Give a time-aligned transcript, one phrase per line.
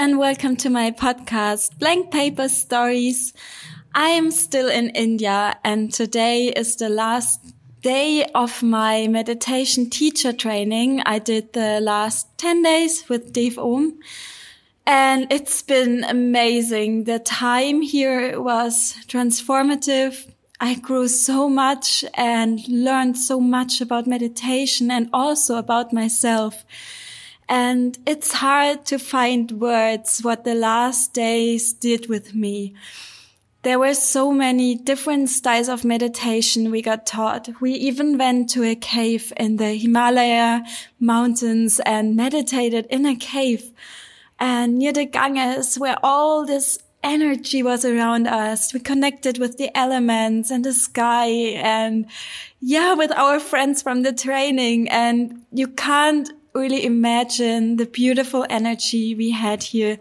[0.00, 3.34] and welcome to my podcast, Blank Paper Stories.
[3.94, 10.32] I am still in India and today is the last day of my meditation teacher
[10.32, 11.02] training.
[11.04, 14.00] I did the last 10 days with Dev Om
[14.86, 17.04] and it's been amazing.
[17.04, 20.32] The time here was transformative.
[20.58, 26.64] I grew so much and learned so much about meditation and also about myself.
[27.50, 32.74] And it's hard to find words what the last days did with me.
[33.62, 37.48] There were so many different styles of meditation we got taught.
[37.60, 40.62] We even went to a cave in the Himalaya
[41.00, 43.72] mountains and meditated in a cave
[44.38, 48.72] and near the Ganges where all this energy was around us.
[48.72, 52.06] We connected with the elements and the sky and
[52.60, 54.88] yeah, with our friends from the training.
[54.88, 59.98] And you can't really imagine the beautiful energy we had here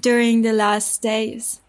[0.00, 1.60] during the last days.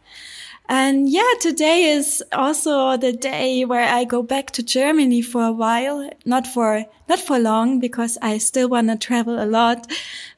[0.68, 5.52] And yeah, today is also the day where I go back to Germany for a
[5.52, 9.86] while, not for, not for long because I still want to travel a lot.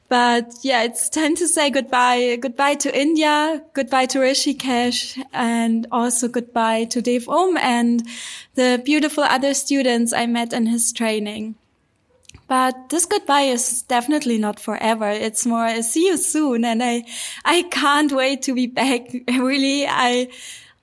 [0.08, 2.38] But yeah, it's time to say goodbye.
[2.40, 8.06] Goodbye to India, goodbye to Rishikesh, and also goodbye to Dev Om and
[8.54, 11.56] the beautiful other students I met in his training.
[12.48, 15.08] But this goodbye is definitely not forever.
[15.08, 16.64] It's more a see you soon.
[16.64, 17.04] And I,
[17.44, 19.12] I can't wait to be back.
[19.28, 20.28] really, I,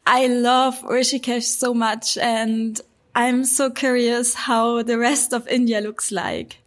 [0.06, 2.80] I love Rishikesh so much and
[3.16, 6.58] I'm so curious how the rest of India looks like.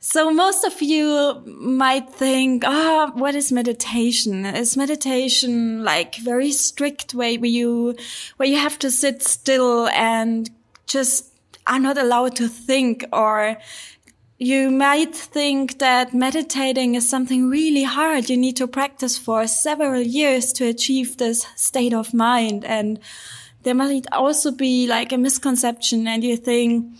[0.00, 4.46] So most of you might think, ah, oh, what is meditation?
[4.46, 7.96] Is meditation like very strict way where you,
[8.36, 10.48] where you have to sit still and
[10.86, 11.34] just
[11.66, 13.58] are not allowed to think or
[14.38, 18.28] you might think that meditating is something really hard.
[18.28, 22.64] You need to practice for several years to achieve this state of mind.
[22.64, 22.98] And
[23.62, 26.96] there might also be like a misconception and you think,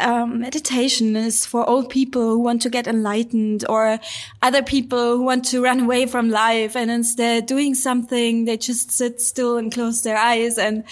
[0.00, 3.98] um, meditation is for old people who want to get enlightened or
[4.40, 8.92] other people who want to run away from life and instead doing something, they just
[8.92, 10.56] sit still and close their eyes.
[10.56, 10.84] And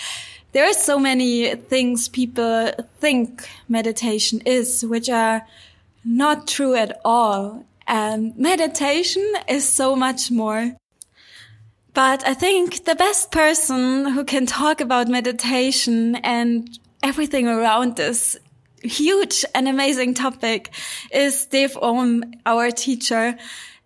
[0.53, 5.47] there are so many things people think meditation is, which are
[6.07, 7.65] not true at all.
[7.87, 10.77] And meditation is so much more.
[11.93, 16.69] But I think the best person who can talk about meditation and
[17.03, 18.37] everything around this
[18.83, 20.71] huge and amazing topic
[21.11, 23.37] is Dev Om, our teacher.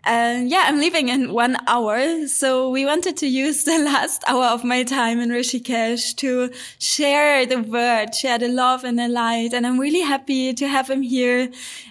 [0.04, 2.26] And yeah, I'm leaving in one hour.
[2.26, 7.46] So we wanted to use the last hour of my time in Rishikesh to share
[7.46, 9.52] the word, share the love and the light.
[9.52, 11.50] And I'm really happy to have him here.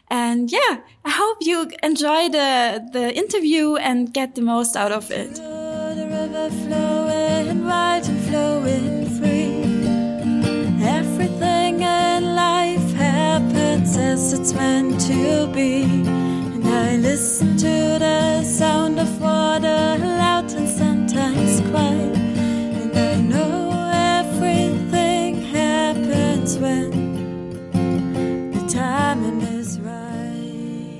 [0.09, 5.11] And yeah, I hope you enjoy the, the interview and get the most out of
[5.11, 5.35] it.
[5.35, 9.59] The river flowing, and flowing free.
[10.85, 16.18] Everything in life happens as it's meant to be.
[17.01, 22.17] Listen to the sound of water, loud and sometimes quiet.
[22.17, 27.71] And I know everything happens when
[28.51, 30.99] the timing is right.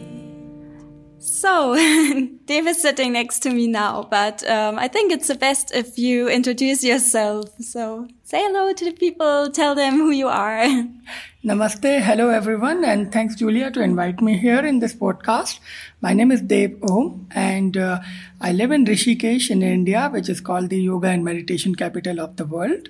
[1.20, 1.76] So,
[2.46, 6.00] Dev is sitting next to me now, but um, I think it's the best if
[6.00, 7.50] you introduce yourself.
[7.60, 10.66] So, say hello to the people, tell them who you are.
[11.42, 15.60] Namaste, hello everyone, and thanks Julia to invite me here in this podcast.
[16.02, 18.02] My name is Dev Om, and uh,
[18.42, 22.36] I live in Rishikesh in India, which is called the yoga and meditation capital of
[22.36, 22.90] the world.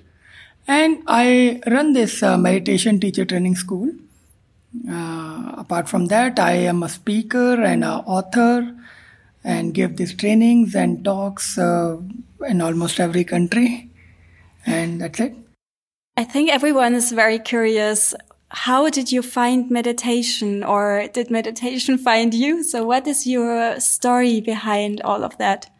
[0.66, 3.92] And I run this uh, meditation teacher training school.
[4.90, 8.74] Uh, apart from that, I am a speaker and an author,
[9.44, 11.98] and give these trainings and talks uh,
[12.48, 13.90] in almost every country.
[14.66, 15.36] And that's it.
[16.16, 18.12] I think everyone is very curious
[18.50, 22.62] how did you find meditation or did meditation find you?
[22.62, 25.70] So what is your story behind all of that?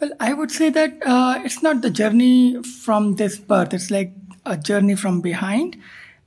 [0.00, 3.72] Well, I would say that uh, it's not the journey from this birth.
[3.72, 4.12] It's like
[4.44, 5.76] a journey from behind.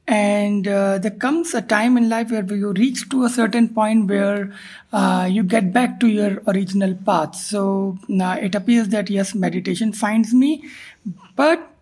[0.08, 4.08] And uh, there comes a time in life where you reach to a certain point
[4.08, 4.54] where
[4.94, 7.36] uh, you get back to your original path.
[7.36, 10.64] So uh, it appears that yes, meditation finds me,
[11.36, 11.74] but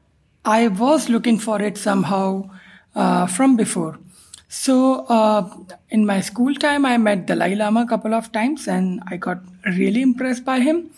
[0.44, 2.50] I was looking for it somehow
[2.96, 4.00] uh, from before.
[4.48, 5.50] So uh,
[5.90, 9.40] in my school time, I met Dalai Lama a couple of times, and I got
[9.66, 10.92] really impressed by him.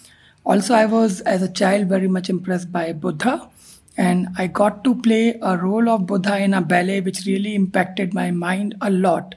[0.46, 3.50] Also, I was as a child very much impressed by Buddha,
[3.98, 8.14] and I got to play a role of Buddha in a ballet, which really impacted
[8.14, 9.36] my mind a lot.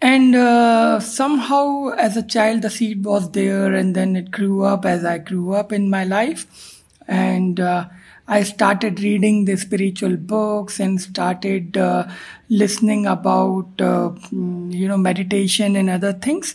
[0.00, 4.84] And uh, somehow, as a child, the seed was there, and then it grew up
[4.86, 6.82] as I grew up in my life.
[7.06, 7.88] And uh,
[8.30, 12.06] I started reading the spiritual books and started uh,
[12.50, 16.54] listening about, uh, you know, meditation and other things.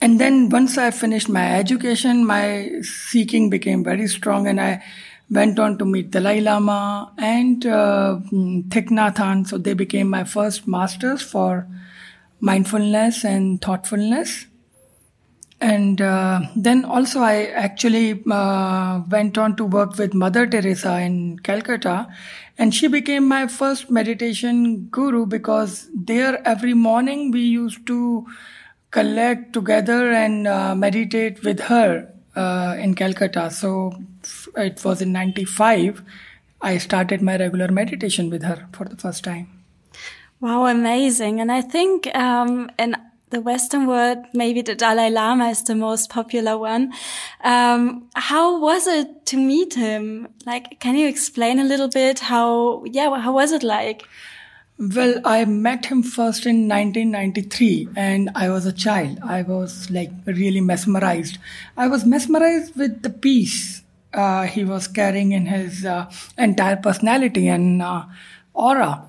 [0.00, 4.82] And then once I finished my education, my seeking became very strong, and I
[5.30, 9.46] went on to meet Dalai Lama and uh, Thich Nhat Hanh.
[9.46, 11.68] So they became my first masters for
[12.40, 14.47] mindfulness and thoughtfulness.
[15.60, 21.40] And uh, then also, I actually uh, went on to work with Mother Teresa in
[21.40, 22.06] Calcutta,
[22.56, 28.24] and she became my first meditation guru because there every morning we used to
[28.92, 33.50] collect together and uh, meditate with her uh, in Calcutta.
[33.50, 33.92] So
[34.56, 36.02] it was in 95.
[36.60, 39.48] I started my regular meditation with her for the first time.
[40.40, 41.40] Wow, amazing.
[41.40, 42.70] And I think um,
[43.30, 46.92] the Western world, maybe the Dalai Lama is the most popular one.
[47.44, 50.28] Um, how was it to meet him?
[50.46, 54.04] Like, can you explain a little bit how, yeah, how was it like?
[54.78, 59.18] Well, I met him first in 1993 and I was a child.
[59.24, 61.38] I was like really mesmerized.
[61.76, 63.82] I was mesmerized with the peace
[64.12, 68.04] uh, he was carrying in his uh, entire personality and uh,
[68.54, 69.04] aura.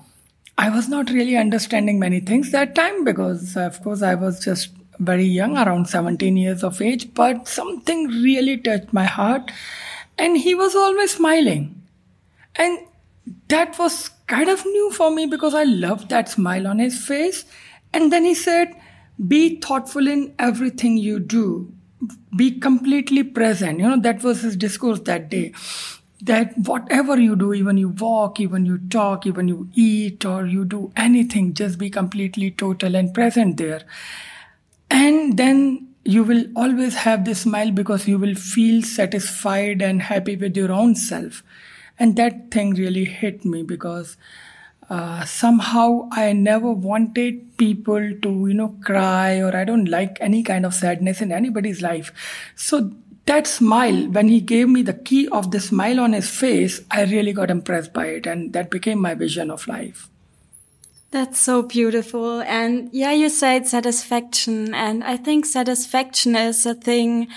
[0.60, 4.68] I was not really understanding many things that time because, of course, I was just
[4.98, 9.50] very young, around 17 years of age, but something really touched my heart.
[10.18, 11.80] And he was always smiling.
[12.56, 12.78] And
[13.48, 17.46] that was kind of new for me because I loved that smile on his face.
[17.94, 18.76] And then he said,
[19.26, 21.72] Be thoughtful in everything you do,
[22.36, 23.80] be completely present.
[23.80, 25.54] You know, that was his discourse that day
[26.22, 30.64] that whatever you do, even you walk, even you talk, even you eat, or you
[30.64, 33.82] do anything, just be completely total and present there.
[34.90, 40.36] And then you will always have this smile because you will feel satisfied and happy
[40.36, 41.42] with your own self.
[41.98, 44.16] And that thing really hit me because
[44.88, 50.42] uh, somehow I never wanted people to, you know, cry or I don't like any
[50.42, 52.12] kind of sadness in anybody's life.
[52.56, 52.92] So
[53.26, 57.04] that smile, when he gave me the key of the smile on his face, I
[57.04, 58.26] really got impressed by it.
[58.26, 60.08] And that became my vision of life.
[61.10, 62.40] That's so beautiful.
[62.42, 64.74] And yeah, you said satisfaction.
[64.74, 67.28] And I think satisfaction is a thing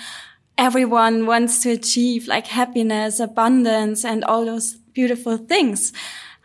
[0.58, 5.92] everyone wants to achieve, like happiness, abundance, and all those beautiful things.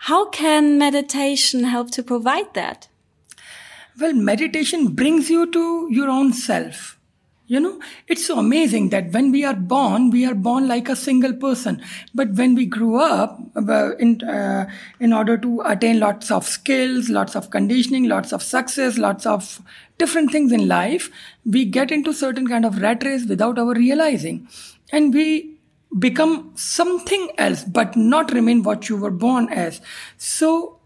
[0.02, 2.88] How can meditation help to provide that?
[4.00, 6.97] Well, meditation brings you to your own self
[7.48, 10.94] you know, it's so amazing that when we are born, we are born like a
[10.94, 11.82] single person.
[12.14, 14.68] But when we grew up, uh, in, uh,
[15.00, 19.62] in order to attain lots of skills, lots of conditioning, lots of success, lots of
[19.96, 21.10] different things in life,
[21.46, 24.46] we get into certain kind of rat race without our realizing.
[24.92, 25.56] And we
[25.98, 29.80] become something else, but not remain what you were born as.
[30.18, 30.80] So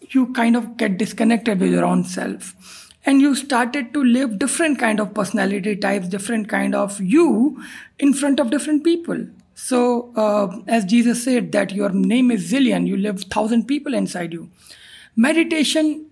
[0.00, 4.78] you kind of get disconnected with your own self and you started to live different
[4.78, 7.62] kind of personality types different kind of you
[7.98, 9.26] in front of different people.
[9.54, 14.32] So uh, as jesus said that your name is legion you live thousand people inside
[14.32, 14.50] you.
[15.16, 16.10] Meditation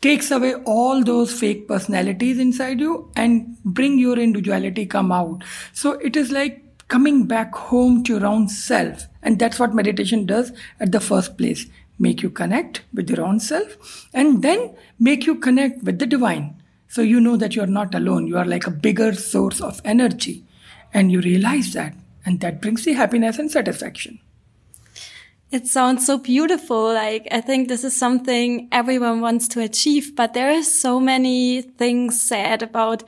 [0.00, 5.42] takes away all those fake personalities inside you and bring your individuality come out.
[5.72, 9.06] So it is like coming back home to your own self.
[9.22, 11.66] And that's what meditation does at the first place
[11.98, 16.62] make you connect with your own self, and then make you connect with the divine.
[16.88, 18.26] So you know that you're not alone.
[18.26, 20.44] You are like a bigger source of energy.
[20.94, 21.94] And you realize that.
[22.24, 24.20] And that brings you happiness and satisfaction.
[25.50, 26.92] It sounds so beautiful.
[26.92, 31.62] Like, I think this is something everyone wants to achieve, but there are so many
[31.62, 33.02] things said about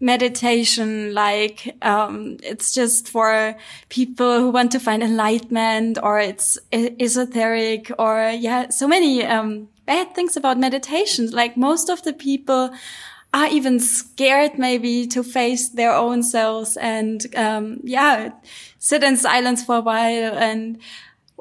[0.00, 3.56] meditation like um, it's just for
[3.88, 10.14] people who want to find enlightenment or it's esoteric or yeah so many um, bad
[10.14, 11.30] things about meditation.
[11.30, 12.70] Like most of the people
[13.34, 18.30] are even scared maybe to face their own selves and um, yeah
[18.78, 20.34] sit in silence for a while.
[20.34, 20.78] And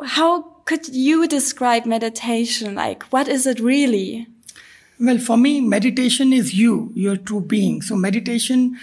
[0.04, 2.76] how could you describe meditation?
[2.76, 4.28] Like what is it really
[5.00, 7.82] well, for me, meditation is you, your true being.
[7.82, 8.78] So, meditation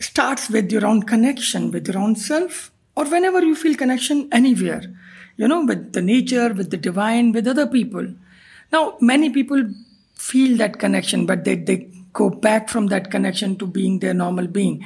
[0.00, 4.82] starts with your own connection with your own self, or whenever you feel connection anywhere,
[5.36, 8.06] you know, with the nature, with the divine, with other people.
[8.72, 9.64] Now, many people
[10.14, 14.46] feel that connection, but they, they go back from that connection to being their normal
[14.46, 14.84] being.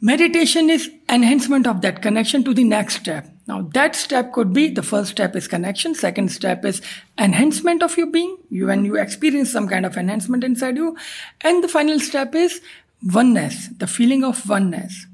[0.00, 3.26] Meditation is enhancement of that connection to the next step.
[3.46, 6.82] Now that step could be the first step is connection, second step is
[7.18, 10.96] enhancement of your being, you when you experience some kind of enhancement inside you,
[11.42, 12.60] and the final step is
[13.02, 15.06] oneness, the feeling of oneness.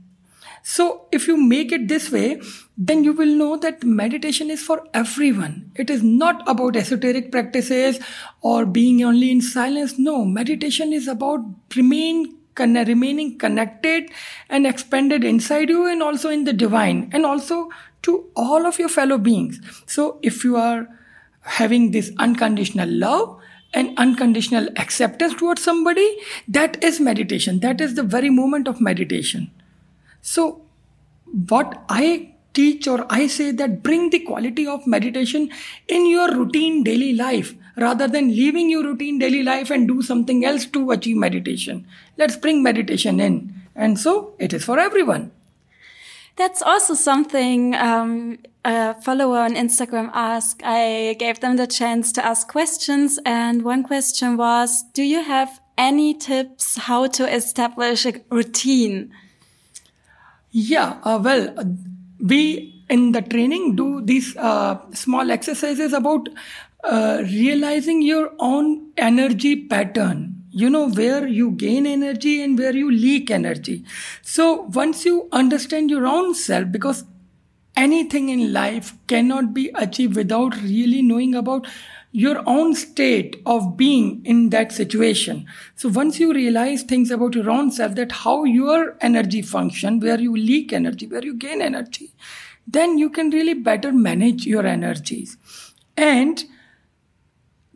[0.63, 2.41] So if you make it this way,
[2.77, 5.71] then you will know that meditation is for everyone.
[5.75, 7.99] It is not about esoteric practices
[8.43, 9.99] or being only in silence.
[9.99, 11.41] No, meditation is about
[11.75, 14.11] remain remaining connected
[14.49, 17.71] and expanded inside you and also in the divine and also
[18.02, 19.61] to all of your fellow beings.
[19.87, 20.88] So if you are
[21.43, 23.38] having this unconditional love
[23.73, 26.17] and unconditional acceptance towards somebody,
[26.49, 27.61] that is meditation.
[27.61, 29.50] That is the very moment of meditation.
[30.23, 30.62] So
[31.49, 35.50] what I teach or I say that bring the quality of meditation
[35.88, 40.45] in your routine daily life rather than leaving your routine daily life and do something
[40.45, 41.87] else to achieve meditation.
[42.17, 43.55] Let's bring meditation in.
[43.75, 45.31] And so it is for everyone.
[46.37, 50.62] That's also something um, a follower on Instagram asked.
[50.65, 55.61] I gave them the chance to ask questions, and one question was, "Do you have
[55.77, 59.12] any tips how to establish a routine?"
[60.50, 61.65] Yeah, uh, well, uh,
[62.19, 66.29] we in the training do these uh, small exercises about
[66.85, 70.37] uh, realizing your own energy pattern.
[70.51, 73.85] You know where you gain energy and where you leak energy.
[74.23, 77.05] So once you understand your own self because
[77.77, 81.67] anything in life cannot be achieved without really knowing about
[82.13, 85.47] your own state of being in that situation.
[85.77, 90.19] So once you realize things about your own self that how your energy function where
[90.19, 92.13] you leak energy where you gain energy
[92.67, 95.37] then you can really better manage your energies.
[95.97, 96.45] And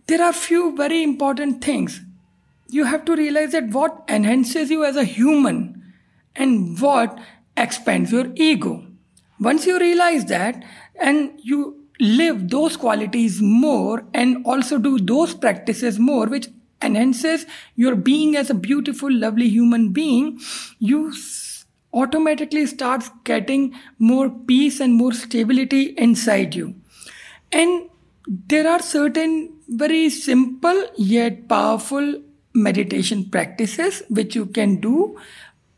[0.06, 2.00] there are few very important things
[2.68, 5.94] you have to realize that what enhances you as a human
[6.34, 7.18] and what
[7.56, 8.84] expands your ego.
[9.38, 10.64] Once you realize that
[11.00, 16.48] and you live those qualities more and also do those practices more, which
[16.82, 17.46] enhances
[17.76, 20.40] your being as a beautiful, lovely human being,
[20.78, 21.12] you
[21.92, 26.74] automatically start getting more peace and more stability inside you.
[27.52, 27.88] And
[28.26, 32.20] there are certain very simple yet powerful
[32.54, 35.18] meditation practices which you can do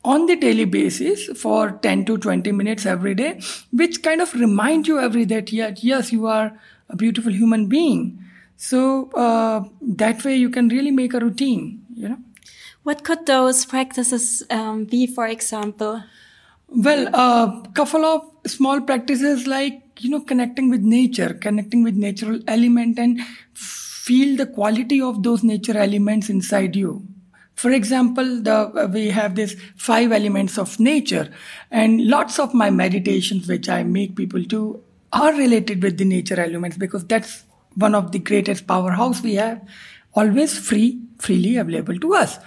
[0.04, 3.40] on the daily basis for 10 to 20 minutes every day
[3.72, 7.66] which kind of remind you every day that yes, yes you are a beautiful human
[7.66, 8.22] being.
[8.56, 12.18] So uh, that way you can really make a routine you know.
[12.84, 16.02] What could those practices um, be for example?
[16.68, 21.94] Well a uh, couple of small practices like you know connecting with nature connecting with
[21.94, 23.20] natural element and
[23.54, 27.06] feel the quality of those nature elements inside you.
[27.54, 31.28] For example the we have this five elements of nature
[31.70, 34.62] and lots of my meditations which i make people do
[35.12, 39.60] are related with the nature elements because that's one of the greatest powerhouse we have
[40.14, 42.38] always free freely available to us.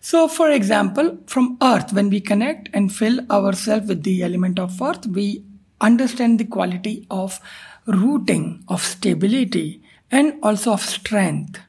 [0.00, 4.80] So for example from earth when we connect and fill ourselves with the element of
[4.82, 5.44] earth we
[5.88, 7.40] understand the quality of
[7.86, 11.60] rooting of stability and also of strength.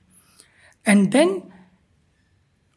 [0.86, 1.52] And then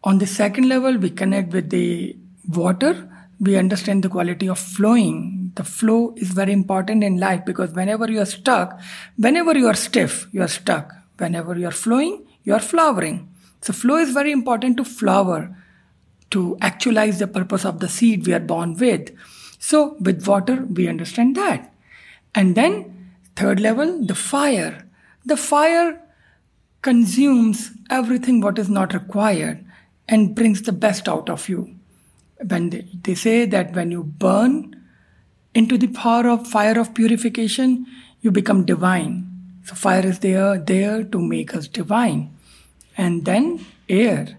[0.02, 2.16] on the second level, we connect with the
[2.48, 3.08] water.
[3.40, 5.52] We understand the quality of flowing.
[5.54, 8.80] The flow is very important in life because whenever you are stuck,
[9.16, 10.92] whenever you are stiff, you are stuck.
[11.18, 13.28] Whenever you are flowing, you are flowering.
[13.60, 15.54] So flow is very important to flower,
[16.30, 19.10] to actualize the purpose of the seed we are born with.
[19.58, 21.72] So with water, we understand that.
[22.34, 24.86] And then third level, the fire.
[25.24, 26.00] The fire
[26.82, 29.64] consumes everything what is not required
[30.08, 31.74] and brings the best out of you.
[32.46, 34.76] When they, they say that when you burn
[35.54, 37.86] into the power of fire of purification,
[38.20, 39.26] you become divine.
[39.64, 42.34] So fire is there, there to make us divine.
[42.96, 44.38] And then air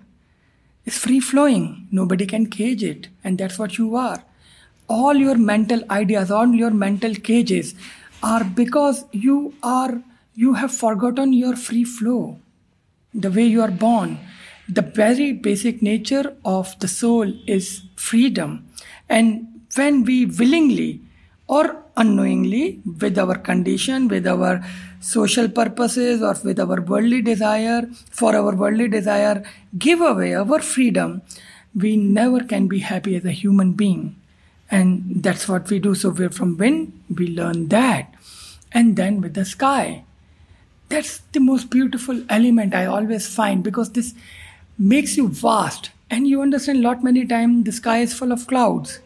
[0.86, 1.88] is free flowing.
[1.92, 3.10] Nobody can cage it.
[3.24, 4.24] And that's what you are.
[4.90, 7.76] All your mental ideas, all your mental cages
[8.24, 10.02] are because you are
[10.36, 12.40] you have forgotten your free flow,
[13.14, 14.18] the way you are born.
[14.68, 18.68] The very basic nature of the soul is freedom.
[19.10, 21.02] And when we willingly
[21.48, 24.64] or unknowingly, with our condition, with our
[25.02, 29.44] social purposes, or with our worldly desire, for our worldly desire,
[29.78, 31.22] give away our freedom,
[31.76, 34.16] we never can be happy as a human being.
[34.72, 35.96] And that's what we do.
[35.96, 38.14] So, we're from wind, we learn that.
[38.72, 40.04] And then with the sky,
[40.90, 44.14] that's the most beautiful element I always find because this
[44.78, 45.92] makes you vast.
[46.10, 49.00] And you understand a lot many times the sky is full of clouds.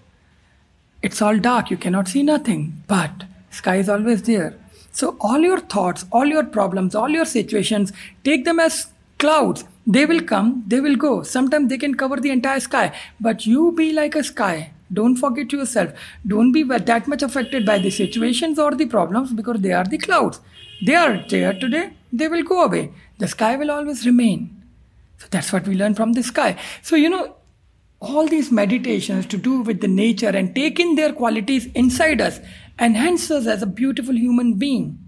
[1.02, 1.70] It's all dark.
[1.70, 2.84] You cannot see nothing.
[2.88, 4.56] But sky is always there.
[4.92, 7.92] So all your thoughts all your problems all your situations
[8.24, 9.66] take them as clouds.
[9.86, 10.64] They will come.
[10.68, 11.24] They will go.
[11.24, 12.96] Sometimes they can cover the entire sky.
[13.20, 15.92] But you be like a sky don't forget yourself.
[16.26, 19.98] Don't be that much affected by the situations or the problems because they are the
[19.98, 20.40] clouds.
[20.86, 22.94] They are there today they will go away.
[23.18, 24.62] The sky will always remain.
[25.18, 26.58] So that's what we learn from the sky.
[26.82, 27.36] So you know
[28.00, 32.40] all these meditations to do with the nature and take in their qualities inside us
[32.80, 35.00] enhance us as a beautiful human being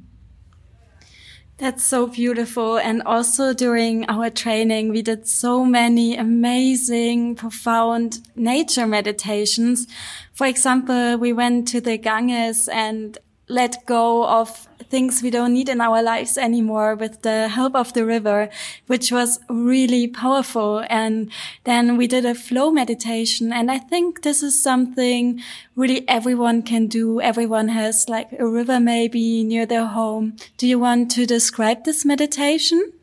[1.57, 2.77] that's so beautiful.
[2.77, 9.87] And also during our training, we did so many amazing, profound nature meditations.
[10.33, 15.69] For example, we went to the Ganges and let go of things we don't need
[15.69, 18.49] in our lives anymore with the help of the river,
[18.87, 20.83] which was really powerful.
[20.89, 21.31] And
[21.63, 23.53] then we did a flow meditation.
[23.53, 25.41] And I think this is something
[25.75, 27.21] really everyone can do.
[27.21, 30.37] Everyone has like a river maybe near their home.
[30.57, 32.93] Do you want to describe this meditation?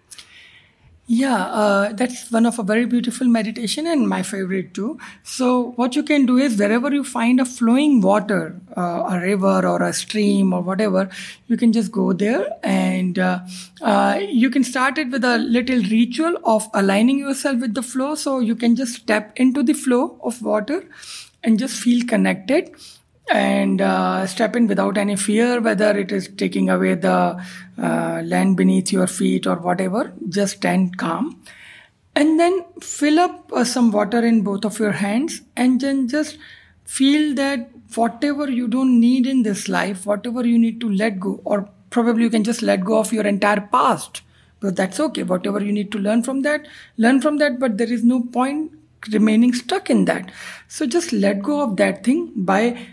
[1.14, 4.98] Yeah, uh, that's one of a very beautiful meditation and my favorite too.
[5.24, 9.66] So what you can do is wherever you find a flowing water, uh, a river
[9.66, 11.10] or a stream or whatever,
[11.48, 13.40] you can just go there and uh,
[13.82, 18.14] uh you can start it with a little ritual of aligning yourself with the flow.
[18.14, 20.82] So you can just step into the flow of water
[21.44, 22.70] and just feel connected
[23.30, 27.42] and uh, step in without any fear whether it is taking away the
[27.78, 30.12] uh, land beneath your feet or whatever.
[30.28, 31.42] Just stand calm.
[32.14, 36.36] And then fill up uh, some water in both of your hands and then just
[36.84, 41.40] feel that whatever you don't need in this life whatever you need to let go
[41.44, 44.22] or probably you can just let go of your entire past
[44.60, 45.24] but that's okay.
[45.24, 48.72] Whatever you need to learn from that learn from that but there is no point
[49.10, 50.30] remaining stuck in that.
[50.68, 52.86] So just let go of that thing by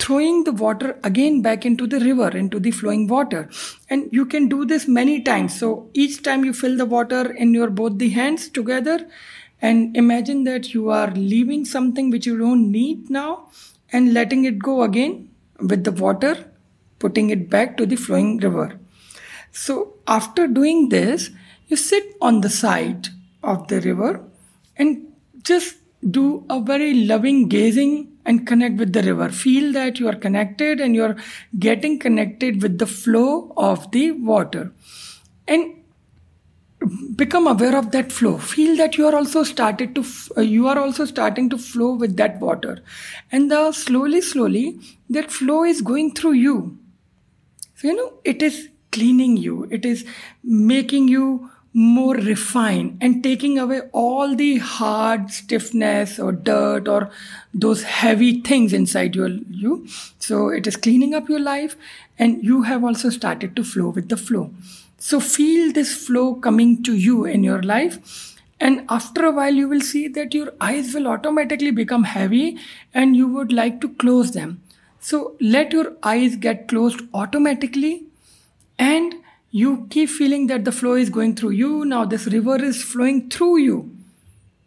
[0.00, 3.48] throwing the water again back into the river, into the flowing water.
[3.88, 5.58] And you can do this many times.
[5.58, 9.06] So each time you fill the water in your both the hands together
[9.60, 13.50] and imagine that you are leaving something which you don't need now
[13.92, 15.28] and letting it go again
[15.58, 16.50] with the water,
[16.98, 18.78] putting it back to the flowing river.
[19.52, 21.30] So after doing this,
[21.68, 23.08] you sit on the side
[23.42, 24.24] of the river
[24.76, 25.76] and just
[26.10, 29.28] do a very loving gazing and connect with the river.
[29.40, 31.16] Feel that you are connected and you're
[31.58, 34.72] getting connected with the flow of the water.
[35.48, 35.76] And
[37.16, 40.02] become aware of that flow feel that you are also started to
[40.36, 42.78] uh, you are also starting to flow with that water
[43.30, 44.80] and the slowly slowly
[45.16, 46.54] that flow is going through you
[47.74, 48.56] so you know it is
[48.92, 50.06] cleaning you it is
[50.42, 51.26] making you
[51.72, 57.10] more refined and taking away all the hard stiffness or dirt or
[57.54, 59.86] those heavy things inside your you.
[60.18, 61.76] So it is cleaning up your life
[62.18, 64.52] and you have also started to flow with the flow.
[64.98, 69.68] So feel this flow coming to you in your life and after a while you
[69.68, 72.58] will see that your eyes will automatically become heavy
[72.92, 74.60] and you would like to close them.
[74.98, 78.04] So let your eyes get closed automatically
[78.78, 79.14] and
[79.50, 81.84] you keep feeling that the flow is going through you.
[81.84, 83.96] Now this river is flowing through you.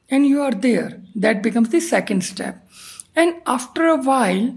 [0.09, 1.01] And you are there.
[1.15, 2.67] That becomes the second step.
[3.15, 4.55] And after a while,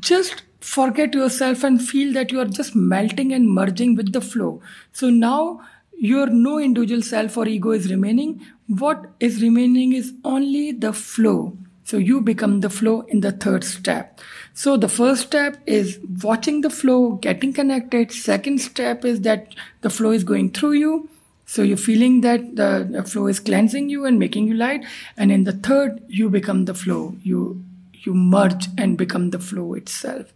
[0.00, 4.62] just forget yourself and feel that you are just melting and merging with the flow.
[4.92, 5.60] So now
[5.98, 8.46] your no individual self or ego is remaining.
[8.66, 11.56] What is remaining is only the flow.
[11.84, 14.20] So you become the flow in the third step.
[14.54, 18.10] So the first step is watching the flow, getting connected.
[18.10, 21.08] Second step is that the flow is going through you.
[21.46, 24.84] So you're feeling that the, the flow is cleansing you and making you light.
[25.16, 27.16] And in the third, you become the flow.
[27.22, 27.62] You
[28.06, 30.32] you merge and become the flow itself.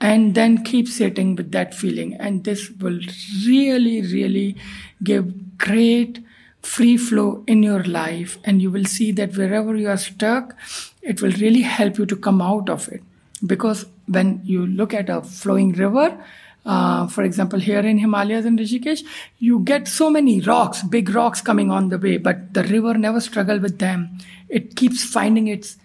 [0.00, 2.14] And then keep sitting with that feeling.
[2.14, 3.00] And this will
[3.46, 4.56] really, really
[5.02, 6.24] give great
[6.62, 10.54] free flow in your life and you will see that wherever you are stuck
[11.02, 13.02] it will really help you to come out of it.
[13.44, 16.16] Because when you look at a flowing river
[16.64, 19.02] uh, for example here in himalayas and rishikesh
[19.38, 23.20] you get so many rocks big rocks coming on the way but the river never
[23.20, 24.18] struggle with them.
[24.48, 25.76] It keeps finding its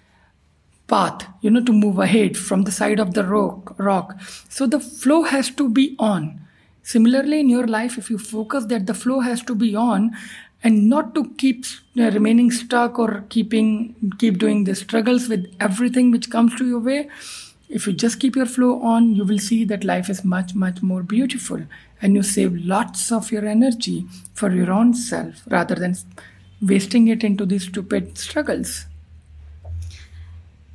[0.88, 4.20] path you know to move ahead from the side of the rock rock.
[4.50, 6.42] So the flow has to be on.
[6.84, 10.16] Similarly in your life if you focus that the flow has to be on
[10.68, 11.66] and not to keep
[11.98, 13.68] uh, remaining stuck or keeping
[14.22, 17.10] keep doing the struggles with everything which comes to your way.
[17.70, 20.82] If you just keep your flow on you will see that life is much much
[20.92, 21.64] more beautiful
[22.02, 23.98] and you save lots of your energy
[24.34, 25.96] for your own self rather than
[26.74, 28.86] wasting it into these stupid struggles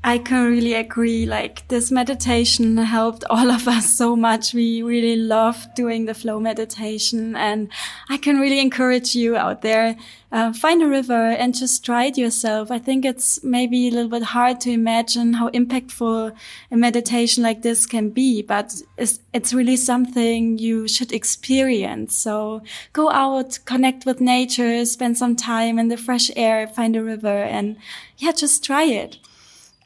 [0.04, 1.26] I can really agree.
[1.26, 4.52] Like this meditation helped all of us so much.
[4.52, 7.68] We really love doing the flow meditation and
[8.08, 9.96] I can really encourage you out there.
[10.32, 12.72] Uh, find a river and just try it yourself.
[12.72, 16.34] I think it's maybe a little bit hard to imagine how impactful
[16.72, 22.16] a meditation like this can be, but it's, it's really something you should experience.
[22.16, 22.62] So
[22.92, 27.28] go out, connect with nature, spend some time in the fresh air, find a river
[27.28, 27.76] and
[28.16, 29.18] yeah, just try it.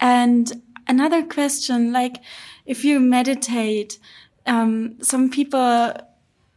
[0.00, 2.16] And another question, like
[2.64, 3.98] if you meditate,
[4.46, 5.92] um, some people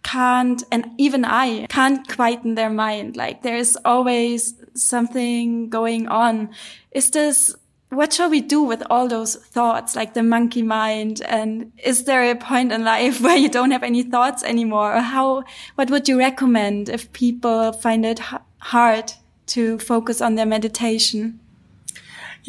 [0.03, 3.15] can't, and even I can't quieten their mind.
[3.15, 6.49] Like there is always something going on.
[6.91, 7.55] Is this,
[7.89, 11.21] what shall we do with all those thoughts, like the monkey mind?
[11.21, 14.95] And is there a point in life where you don't have any thoughts anymore?
[14.95, 15.43] Or how,
[15.75, 18.19] what would you recommend if people find it
[18.59, 19.13] hard
[19.47, 21.39] to focus on their meditation?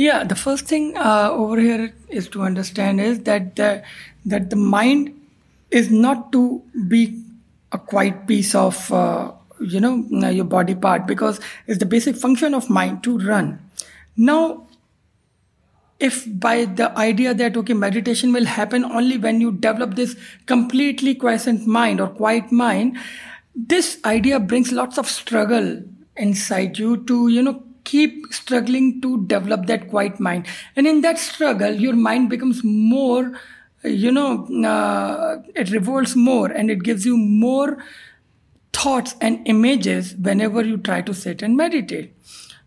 [0.00, 3.82] Yeah, the first thing uh, over here is to understand is that the,
[4.24, 5.14] that the mind
[5.70, 7.22] is not to be
[7.70, 9.96] a quiet piece of uh, you know
[10.30, 13.60] your body part because it's the basic function of mind to run.
[14.16, 14.66] Now,
[15.98, 21.14] if by the idea that okay meditation will happen only when you develop this completely
[21.14, 22.96] quiescent mind or quiet mind
[23.54, 25.82] this idea brings lots of struggle
[26.16, 30.46] inside you to you know keep struggling to develop that quiet mind.
[30.76, 33.32] And in that struggle your mind becomes more
[33.82, 37.82] you know uh, it revolts more and it gives you more
[38.72, 42.14] thoughts and images whenever you try to sit and meditate.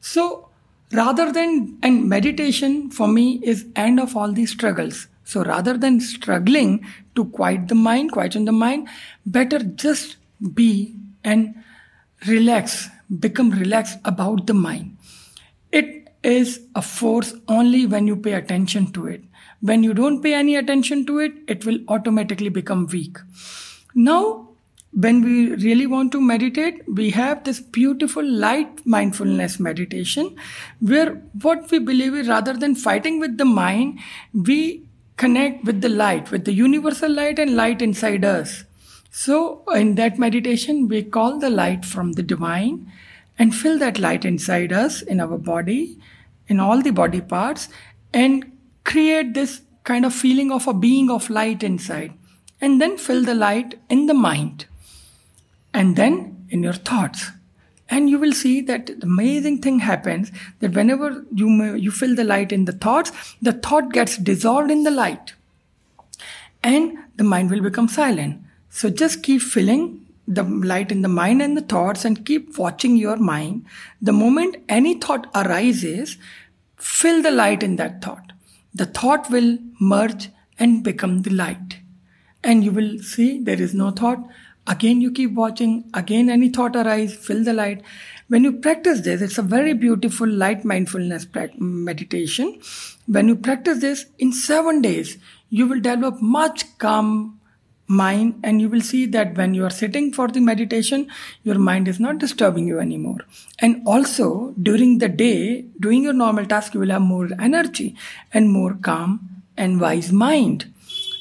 [0.01, 0.49] So
[0.91, 5.07] rather than and meditation for me is end of all these struggles.
[5.23, 8.89] So rather than struggling to quiet the mind quieten the mind
[9.25, 10.17] better just
[10.53, 11.55] be and
[12.27, 14.97] relax become relaxed about the mind
[16.23, 19.23] is a force only when you pay attention to it.
[19.62, 23.17] When you don't pay any attention to it, it will automatically become weak.
[23.95, 24.49] Now,
[24.91, 30.36] when we really want to meditate, we have this beautiful light mindfulness meditation
[30.79, 33.99] where what we believe is rather than fighting with the mind,
[34.33, 34.83] we
[35.17, 38.63] connect with the light, with the universal light and light inside us.
[39.09, 42.91] So, in that meditation, we call the light from the divine
[43.38, 45.99] and fill that light inside us, in our body,
[46.47, 47.69] in all the body parts,
[48.13, 48.51] and
[48.84, 52.13] create this kind of feeling of a being of light inside.
[52.62, 54.67] And then fill the light in the mind.
[55.73, 57.32] And then in your thoughts.
[57.89, 62.23] And you will see that the amazing thing happens that whenever you, you fill the
[62.23, 65.34] light in the thoughts, the thought gets dissolved in the light.
[66.63, 68.41] And the mind will become silent.
[68.69, 72.95] So just keep filling the light in the mind and the thoughts and keep watching
[72.95, 73.65] your mind.
[74.01, 76.17] The moment any thought arises,
[76.77, 78.31] fill the light in that thought.
[78.73, 81.79] The thought will merge and become the light.
[82.43, 84.27] And you will see there is no thought.
[84.65, 85.89] Again, you keep watching.
[85.93, 87.81] Again, any thought arise, fill the light.
[88.29, 92.59] When you practice this, it's a very beautiful light mindfulness meditation.
[93.05, 95.17] When you practice this in seven days,
[95.49, 97.39] you will develop much calm
[97.88, 101.08] mind and you will see that when you are sitting for the meditation
[101.43, 103.19] your mind is not disturbing you anymore.
[103.60, 107.96] And also during the day doing your normal task you will have more energy
[108.34, 110.74] and more calm and wise mind.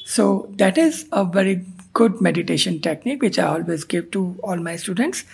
[0.05, 4.75] So that is a very good meditation technique which i always give to all my
[4.75, 5.25] students.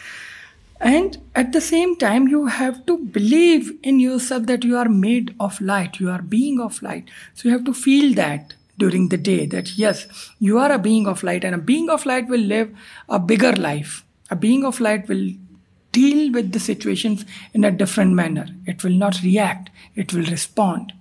[0.82, 5.36] And at the same time you have to believe in yourself that you are made
[5.40, 7.10] of light you are being of light.
[7.36, 10.08] So you have to feel that during the day that yes,
[10.40, 12.76] you are a being of light and a being of light will live
[13.08, 14.04] a bigger life.
[14.32, 15.30] A being of light will
[15.92, 18.48] deal with the situations in a different manner.
[18.66, 20.94] It will not react, it will respond.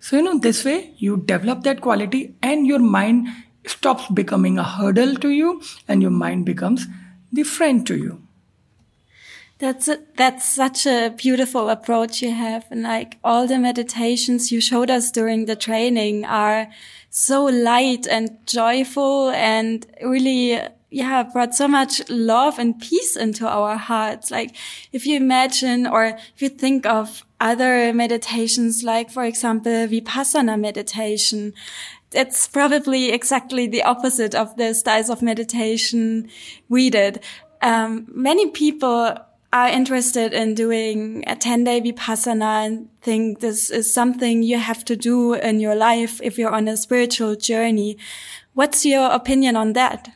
[0.00, 3.28] So, you know, this way you develop that quality and your mind
[3.66, 6.86] stops becoming a hurdle to you and your mind becomes
[7.32, 8.25] the friend to you.
[9.58, 12.66] That's a, that's such a beautiful approach you have.
[12.70, 16.68] And like all the meditations you showed us during the training are
[17.08, 23.78] so light and joyful and really, yeah, brought so much love and peace into our
[23.78, 24.30] hearts.
[24.30, 24.54] Like
[24.92, 31.54] if you imagine or if you think of other meditations, like for example, Vipassana meditation,
[32.12, 36.28] it's probably exactly the opposite of the styles of meditation
[36.68, 37.22] we did.
[37.62, 39.16] Um, many people
[39.52, 44.84] are interested in doing a 10 day vipassana and think this is something you have
[44.84, 47.96] to do in your life if you're on a spiritual journey.
[48.54, 50.10] What's your opinion on that?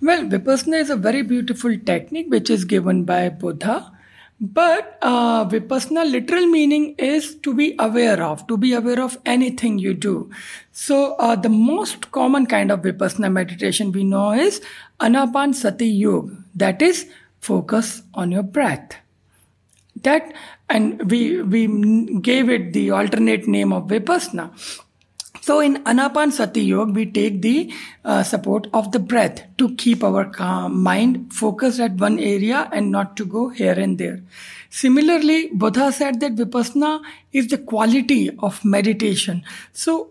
[0.00, 3.92] Well, vipassana is a very beautiful technique which is given by Buddha.
[4.40, 9.80] But uh, Vipassana literal meaning is to be aware of, to be aware of anything
[9.80, 10.30] you do.
[10.70, 14.60] So uh, the most common kind of Vipassana meditation we know is
[15.00, 16.36] Anapanasati Yoga.
[16.54, 17.10] That is
[17.40, 18.96] focus on your breath.
[20.02, 20.32] That
[20.68, 21.66] and we we
[22.20, 24.50] gave it the alternate name of Vipassana.
[25.40, 27.72] So in Anapanasati Yoga, we take the
[28.04, 32.90] uh, support of the breath to keep our calm mind focused at one area and
[32.90, 34.20] not to go here and there.
[34.68, 37.00] Similarly, Buddha said that Vipassana
[37.32, 39.42] is the quality of meditation.
[39.72, 40.10] So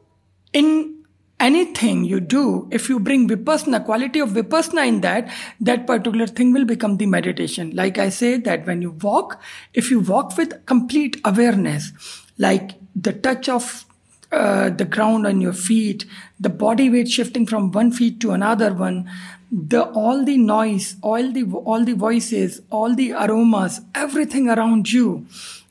[0.54, 0.97] in
[1.40, 6.54] anything you do, if you bring Vipassana, quality of Vipassana in that, that particular thing
[6.54, 7.76] will become the meditation.
[7.76, 9.42] Like I say that when you walk,
[9.74, 11.92] if you walk with complete awareness,
[12.38, 13.86] like the touch of
[14.32, 16.06] uh, the ground on your feet,
[16.40, 19.10] the body weight shifting from one feet to another one,
[19.52, 25.26] the all the noise, all the all the voices, all the aromas, everything around you.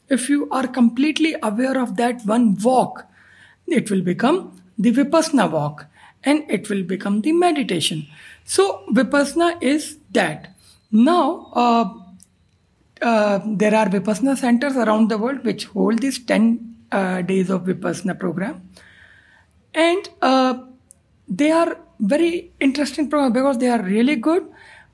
[0.09, 3.07] If you are completely aware of that one walk,
[3.67, 5.87] it will become the vipassana walk,
[6.25, 8.07] and it will become the meditation.
[8.45, 10.55] So vipassana is that.
[10.91, 11.51] Now.
[11.53, 12.03] Uh,
[13.03, 17.65] uh, there are Vipassana centers around the world which hold these 10 uh, days of
[17.65, 18.69] Vipassana program.
[19.75, 20.59] And uh,
[21.29, 24.47] they are very interesting program because they are really good.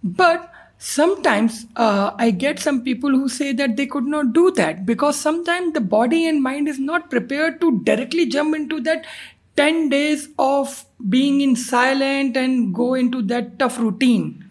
[0.02, 4.84] But sometimes uh, I get some people who say that they could not do that
[4.84, 9.06] because sometimes the body and mind is not prepared to directly jump into that
[9.56, 14.48] 10 days of being in silent and go into that tough routine.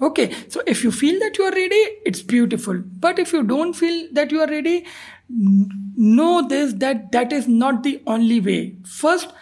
[0.00, 2.82] Okay, so if you feel that you are ready, it's beautiful.
[2.98, 4.86] But if you don't feel that you are ready,
[5.30, 9.32] know this that that is not the only way first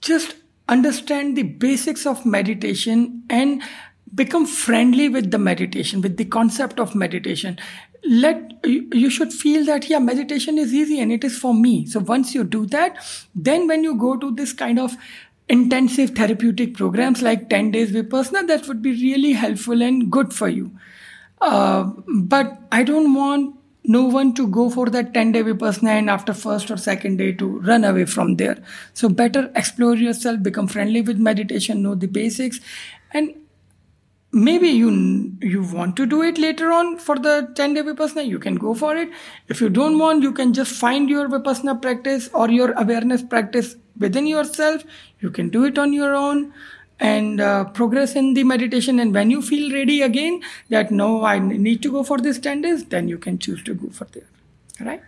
[0.00, 0.36] just
[0.68, 3.62] understand the basics of meditation and
[4.14, 7.58] become friendly with the meditation with the concept of meditation
[8.08, 11.86] let you should feel that yeah meditation is easy and it is for me.
[11.86, 12.96] So once you do that
[13.34, 14.96] then when you go to this kind of
[15.48, 20.48] intensive therapeutic programs like 10 days vipassana that would be really helpful and good for
[20.48, 20.70] you.
[21.40, 26.10] Uh, but i don't want no one to go for that 10 day vipassana and
[26.10, 28.56] after first or second day to run away from there.
[28.94, 32.60] So better explore yourself become friendly with meditation know the basics
[33.12, 33.34] and
[34.36, 34.90] maybe you
[35.40, 38.74] you want to do it later on for the 10 day vipassana you can go
[38.74, 39.08] for it.
[39.48, 43.76] If you don't want you can just find your vipassana practice or your awareness practice
[43.98, 44.84] within yourself.
[45.20, 46.52] You can do it on your own
[47.00, 49.00] and uh, progress in the meditation.
[49.00, 52.62] And when you feel ready again that no i need to go for this 10
[52.62, 54.28] days then you can choose to go for there
[54.80, 55.02] right?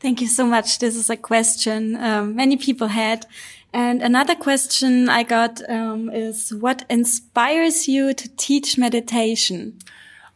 [0.00, 0.78] Thank you so much.
[0.80, 3.26] This is a question um, many people had
[3.74, 9.78] and another question i got um, is what inspires you to teach meditation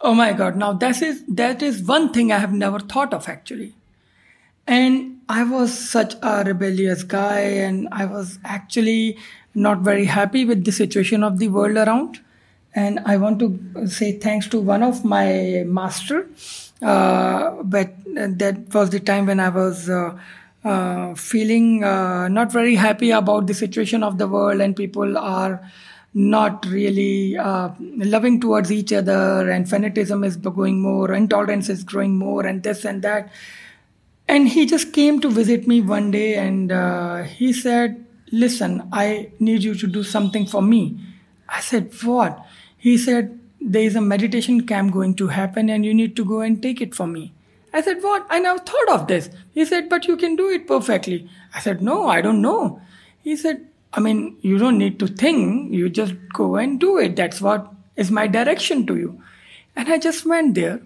[0.01, 3.29] oh my god now that is that is one thing i have never thought of
[3.29, 3.72] actually
[4.66, 9.16] and i was such a rebellious guy and i was actually
[9.59, 12.20] not very happy with the situation of the world around.
[12.74, 16.29] And I want to say thanks to one of my master.
[16.81, 20.16] Uh, but that was the time when I was uh,
[20.68, 25.61] uh, feeling uh, not very happy about the situation of the world, and people are
[26.14, 32.18] not really uh, loving towards each other, and fanatism is going more, intolerance is growing
[32.18, 33.31] more, and this and that.
[34.26, 39.31] And he just came to visit me one day, and uh, he said, Listen, I
[39.38, 41.00] need you to do something for me.
[41.48, 42.44] I said, What?
[42.76, 46.40] He said, There is a meditation camp going to happen and you need to go
[46.40, 47.33] and take it for me.
[47.78, 48.26] I said, What?
[48.28, 49.30] I never thought of this.
[49.54, 51.30] He said, But you can do it perfectly.
[51.54, 52.80] I said, No, I don't know.
[53.22, 57.14] He said, I mean, you don't need to think, you just go and do it.
[57.14, 59.22] That's what is my direction to you.
[59.76, 60.80] And I just went there.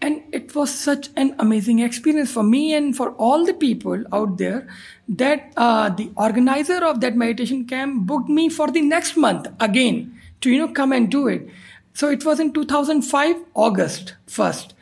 [0.00, 4.38] And it was such an amazing experience for me and for all the people out
[4.38, 4.66] there
[5.08, 10.18] that uh, the organizer of that meditation camp booked me for the next month again
[10.40, 11.48] to, you know, come and do it.
[11.92, 14.73] So it was in 2005, August 1st.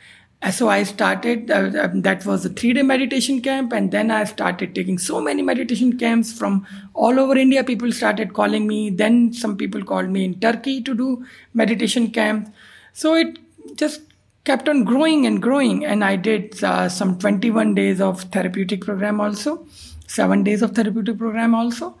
[0.51, 3.71] So I started, uh, uh, that was a three day meditation camp.
[3.71, 7.63] And then I started taking so many meditation camps from all over India.
[7.63, 8.89] People started calling me.
[8.89, 12.53] Then some people called me in Turkey to do meditation camp.
[12.91, 13.39] So it
[13.75, 14.01] just
[14.43, 19.21] kept on growing and growing and i did uh, some 21 days of therapeutic program
[19.21, 19.65] also
[20.07, 21.95] seven days of therapeutic program also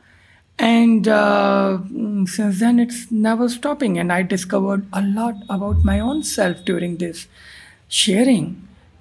[0.59, 1.79] and uh,
[2.25, 6.97] since then it's never stopping and i discovered a lot about my own self during
[6.97, 7.27] this
[8.01, 8.51] sharing.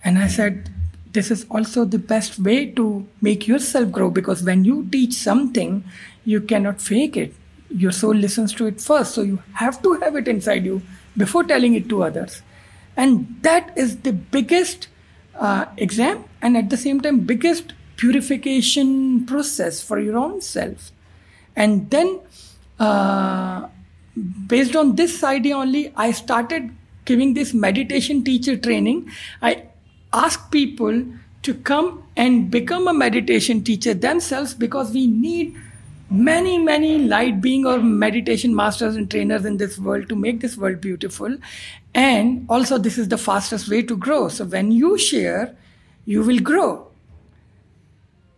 [0.04, 0.70] And i said
[1.16, 5.84] this is also the best way to make yourself grow because when you teach something
[6.24, 7.34] you cannot fake it.
[7.68, 10.82] Your soul listens to it first so you have to have it inside you
[11.16, 12.42] before telling it to others.
[12.96, 14.88] And that is the biggest
[15.34, 20.92] uh, exam and at the same time biggest purification process for your own self.
[21.56, 22.20] And then
[22.78, 23.68] uh,
[24.46, 26.70] based on this idea only i started
[27.04, 29.10] giving this meditation teacher training
[29.40, 29.62] i
[30.12, 31.04] ask people
[31.42, 35.56] to come and become a meditation teacher themselves because we need
[36.10, 40.56] many many light being or meditation masters and trainers in this world to make this
[40.56, 41.36] world beautiful.
[41.94, 44.28] And also this is the fastest way to grow.
[44.28, 45.56] So when you share
[46.04, 46.88] you will grow.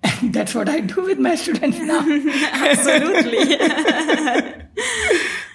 [0.02, 2.00] And that's what i do with my students now.
[2.52, 3.56] Absolutely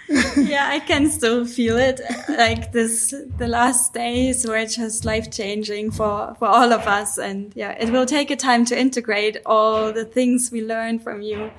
[0.37, 2.01] yeah, I can still feel it.
[2.27, 7.17] Like this, the last days were just life changing for, for all of us.
[7.19, 11.21] And yeah, it will take a time to integrate all the things we learned from
[11.21, 11.51] you.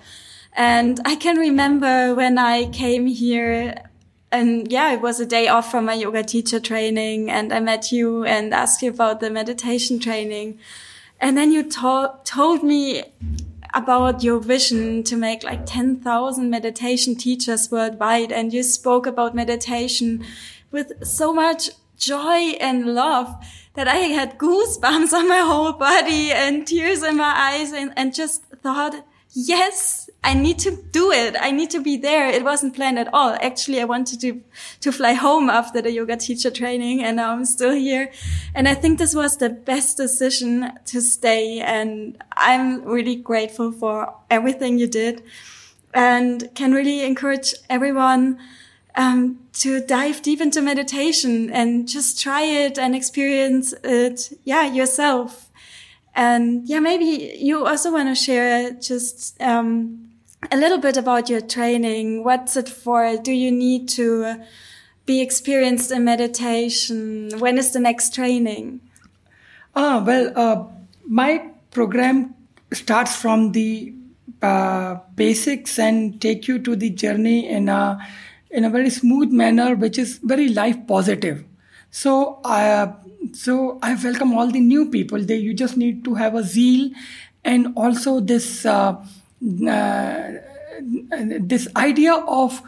[0.55, 3.85] And I can remember when I came here
[4.33, 7.93] and yeah, it was a day off from my yoga teacher training and I met
[7.93, 10.59] you and asked you about the meditation training.
[11.21, 13.05] And then you to- told me
[13.74, 18.33] about your vision to make like 10,000 meditation teachers worldwide.
[18.33, 20.24] And you spoke about meditation
[20.70, 23.35] with so much joy and love
[23.74, 28.14] that I had goosebumps on my whole body and tears in my eyes and, and
[28.14, 31.37] just thought, yes, I need to do it.
[31.40, 32.29] I need to be there.
[32.29, 33.37] It wasn't planned at all.
[33.40, 34.43] Actually, I wanted to,
[34.81, 38.11] to fly home after the yoga teacher training and now I'm still here.
[38.55, 41.61] And I think this was the best decision to stay.
[41.61, 45.23] And I'm really grateful for everything you did
[45.95, 48.38] and can really encourage everyone
[48.97, 55.50] um, to dive deep into meditation and just try it and experience it, yeah, yourself.
[56.14, 60.11] And yeah, maybe you also want to share just um,
[60.51, 62.25] a little bit about your training.
[62.25, 63.16] What's it for?
[63.16, 64.37] Do you need to
[65.07, 67.31] be experienced in meditation?
[67.38, 68.81] When is the next training?
[69.75, 70.64] Ah, well, uh,
[71.07, 72.35] my program
[72.73, 73.94] starts from the
[74.42, 77.99] uh, basics and take you to the journey in a
[78.51, 81.44] in a very smooth manner, which is very life positive.
[81.90, 82.92] So, uh,
[83.33, 85.21] so I welcome all the new people.
[85.23, 86.90] They you just need to have a zeal,
[87.45, 88.97] and also this uh,
[89.69, 90.33] uh,
[91.40, 92.62] this idea of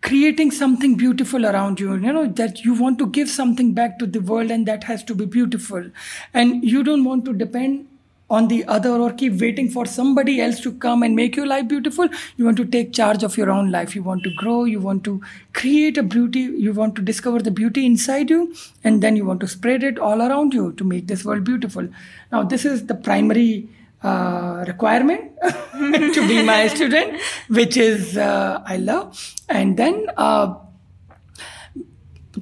[0.00, 4.06] creating something beautiful around you you know that you want to give something back to
[4.06, 5.90] the world and that has to be beautiful
[6.32, 7.86] and you don't want to depend
[8.30, 11.66] on the other or keep waiting for somebody else to come and make your life
[11.68, 14.80] beautiful you want to take charge of your own life you want to grow you
[14.80, 15.20] want to
[15.54, 19.40] create a beauty you want to discover the beauty inside you and then you want
[19.40, 21.88] to spread it all around you to make this world beautiful
[22.30, 23.68] now this is the primary
[24.02, 25.32] uh, requirement
[25.72, 29.34] to be my student, which is uh, I love.
[29.48, 30.54] And then uh,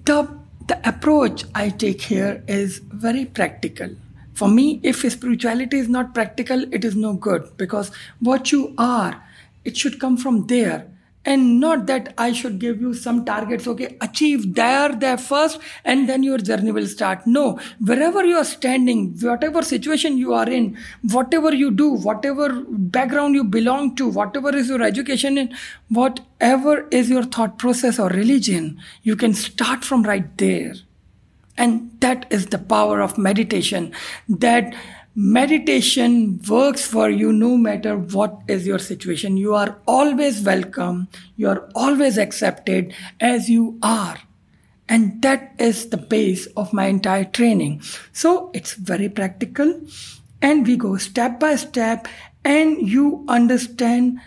[0.05, 0.29] the
[0.67, 3.91] the approach I take here is very practical.
[4.37, 9.25] For me, if spirituality is not practical, it is no good because what you are,
[9.65, 10.89] it should come from there
[11.25, 13.67] and not that I should give you some targets.
[13.67, 17.27] Okay, achieve there, there first, and then your journey will start.
[17.27, 20.77] No, wherever you are standing, whatever situation you are in,
[21.11, 25.55] whatever you do, whatever background you belong to, whatever is your education, and
[25.89, 30.75] whatever is your thought process or religion, you can start from right there.
[31.57, 33.93] And that is the power of meditation.
[34.29, 34.75] That
[35.15, 39.39] meditation works for you no matter what is your situation.
[39.39, 41.09] You are always welcome.
[41.37, 44.19] You are always accepted as you are.
[44.89, 47.81] And that is the base of my entire training.
[48.13, 49.81] So it's very practical
[50.43, 52.07] and we go step by step
[52.45, 54.21] and you understand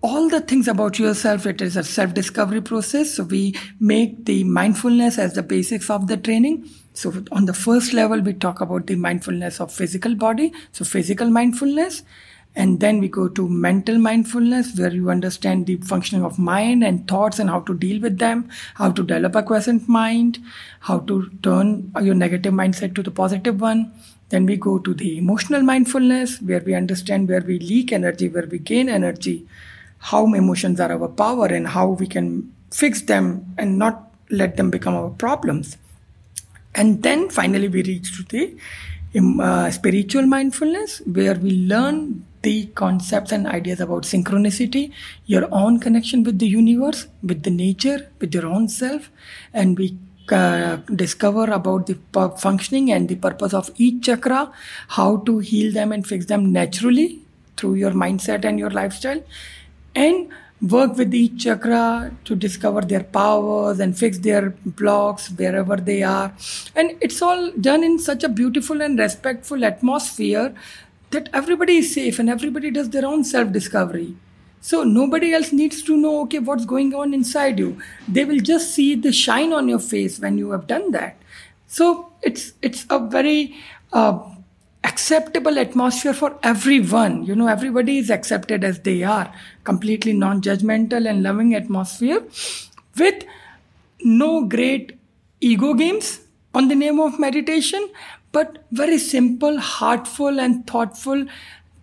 [0.00, 1.46] all the things about yourself.
[1.46, 3.14] It is a self discovery process.
[3.14, 7.92] So we make the mindfulness as the basics of the training so on the first
[7.92, 10.52] level, we talk about the mindfulness of physical body.
[10.72, 12.02] So physical mindfulness.
[12.56, 17.06] And then we go to mental mindfulness, where you understand the functioning of mind and
[17.06, 20.40] thoughts and how to deal with them, how to develop a quiescent mind,
[20.80, 23.92] how to turn your negative mindset to the positive one.
[24.30, 28.46] Then we go to the emotional mindfulness, where we understand where we leak energy, where
[28.46, 29.46] we gain energy,
[29.98, 34.70] how emotions are our power, and how we can fix them and not let them
[34.70, 35.76] become our problems.
[36.74, 38.56] And then finally, we reach to the
[39.42, 44.92] uh, spiritual mindfulness, where we learn the concepts and ideas about synchronicity,
[45.26, 49.10] your own connection with the universe, with the nature, with your own self,
[49.52, 49.96] and we
[50.30, 51.96] uh, discover about the
[52.38, 54.52] functioning and the purpose of each chakra,
[54.88, 57.20] how to heal them and fix them naturally
[57.56, 59.20] through your mindset and your lifestyle.
[60.06, 60.28] And
[60.60, 66.32] work with each chakra to discover their powers and fix their blocks wherever they are.
[66.74, 70.54] And it's all done in such a beautiful and respectful atmosphere
[71.10, 74.14] that everybody is safe and everybody does their own self discovery.
[74.60, 77.80] So nobody else needs to know, okay, what's going on inside you.
[78.06, 81.16] They will just see the shine on your face when you have done that.
[81.66, 83.56] So it's it's a very
[83.92, 84.18] uh,
[84.84, 87.24] acceptable atmosphere for everyone.
[87.24, 89.32] You know, everybody is accepted as they are,
[89.64, 92.22] completely non-judgmental and loving atmosphere,
[92.96, 93.24] with
[94.02, 94.98] no great
[95.40, 96.20] ego games
[96.54, 97.88] on the name of meditation,
[98.32, 101.26] but very simple, heartful, and thoughtful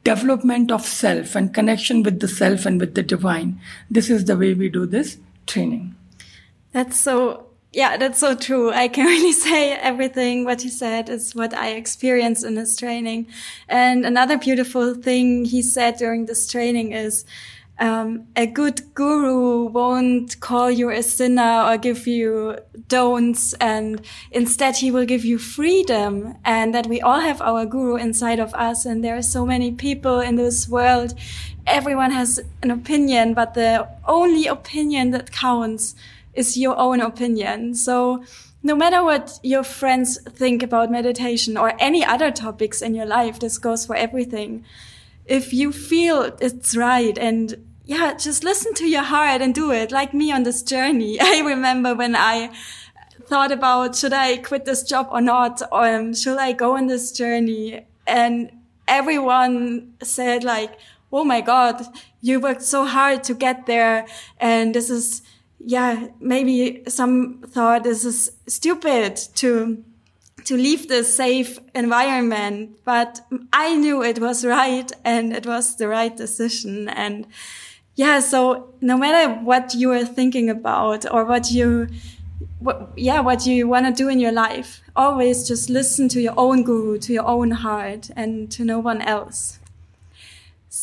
[0.04, 3.60] development of self and connection with the self and with the divine.
[3.90, 5.18] This is the way we do this
[5.48, 5.96] training.
[6.72, 7.45] That's so,
[7.76, 8.72] yeah, that's so true.
[8.72, 13.28] I can really say everything what he said is what I experienced in this training.
[13.68, 17.26] And another beautiful thing he said during this training is,
[17.78, 22.58] um, a good guru won't call you a sinner or give you
[22.88, 24.00] don'ts and
[24.32, 28.54] instead he will give you freedom and that we all have our guru inside of
[28.54, 31.16] us and there are so many people in this world
[31.68, 35.96] everyone has an opinion but the only opinion that counts
[36.36, 38.24] is your own opinion so
[38.64, 43.40] no matter what your friends think about meditation or any other topics in your life
[43.40, 44.64] this goes for everything
[45.26, 47.56] if you feel it's right and
[47.86, 51.20] yeah, just listen to your heart and do it like me on this journey.
[51.22, 52.52] I remember when I
[53.26, 55.62] thought about should I quit this job or not?
[55.72, 57.86] Or um, should I go on this journey?
[58.08, 58.52] And
[58.88, 60.78] everyone said like,
[61.12, 61.86] Oh my God,
[62.22, 64.06] you worked so hard to get there.
[64.40, 65.22] And this is,
[65.68, 69.84] yeah, maybe some thought this is stupid to
[70.44, 75.88] to leave this safe environment, but I knew it was right and it was the
[75.88, 76.88] right decision.
[76.88, 77.26] And
[77.96, 81.88] yeah, so no matter what you are thinking about or what you,
[82.60, 86.36] what, yeah, what you want to do in your life, always just listen to your
[86.38, 89.60] own guru, to your own heart and to no one else.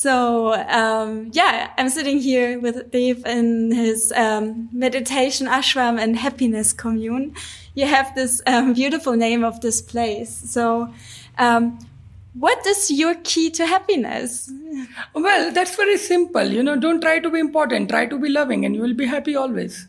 [0.03, 6.72] So, um, yeah, I'm sitting here with Dev in his um, meditation ashram and happiness
[6.72, 7.34] commune
[7.74, 10.30] you have this um, beautiful name of this place.
[10.50, 10.92] So,
[11.38, 11.78] um,
[12.34, 14.50] what is your key to happiness?
[15.14, 16.44] Well, that's very simple.
[16.44, 19.07] You know, don't try to be important, try to be loving, and you will be
[19.07, 19.86] happy always.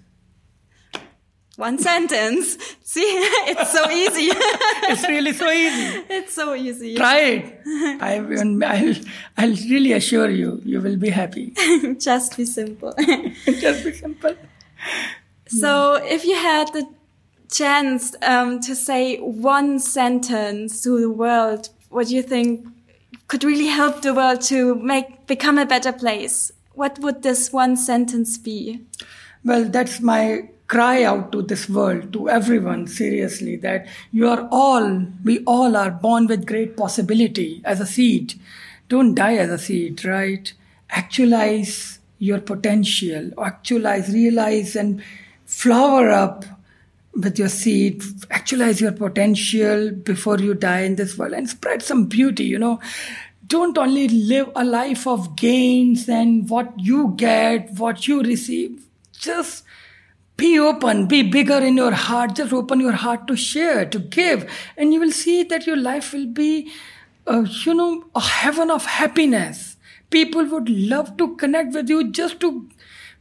[1.58, 2.58] One sentence.
[2.84, 4.30] See, it's so easy.
[4.90, 6.04] it's really so easy.
[6.10, 6.96] It's so easy.
[6.96, 8.02] Try it.
[8.02, 8.64] I, will
[9.38, 11.54] I'll really assure you, you will be happy.
[12.00, 12.94] Just be simple.
[13.46, 14.36] Just be simple.
[15.48, 16.88] So, if you had the
[17.52, 22.68] chance um, to say one sentence to the world, what do you think
[23.28, 26.52] could really help the world to make become a better place?
[26.74, 28.82] What would this one sentence be?
[29.46, 35.06] Well, that's my cry out to this world, to everyone, seriously, that you are all,
[35.24, 38.34] we all are born with great possibility as a seed.
[38.90, 40.52] Don't die as a seed, right?
[40.90, 45.04] Actualize your potential, actualize, realize, and
[45.46, 46.44] flower up
[47.14, 48.02] with your seed,
[48.32, 52.80] actualize your potential before you die in this world and spread some beauty, you know.
[53.46, 58.88] Don't only live a life of gains and what you get, what you receive.
[59.12, 59.64] Just
[60.38, 62.36] be open, be bigger in your heart.
[62.36, 66.14] Just open your heart to share, to give, and you will see that your life
[66.14, 66.72] will be,
[67.28, 69.78] uh, you know, a heaven of happiness.
[70.10, 72.70] People would love to connect with you just to